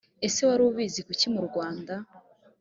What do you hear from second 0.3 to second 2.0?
wari ubizi kuki murwanda